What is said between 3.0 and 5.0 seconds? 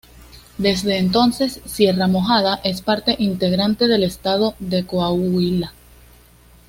integrante del estado de